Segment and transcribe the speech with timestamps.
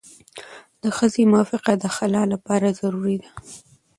[0.81, 3.29] د ښځې موافقه د خلع لپاره ضروري ده.